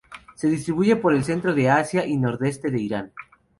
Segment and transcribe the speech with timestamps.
[0.33, 3.11] Se distribuye por el centro de Asia y nordeste de Irán.